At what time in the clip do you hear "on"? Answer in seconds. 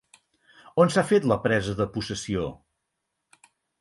0.83-0.93